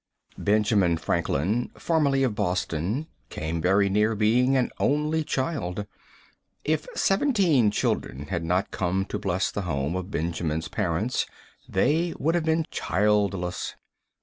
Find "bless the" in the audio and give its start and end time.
9.19-9.61